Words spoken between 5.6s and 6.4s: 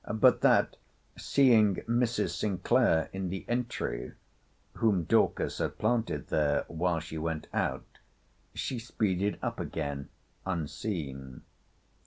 planted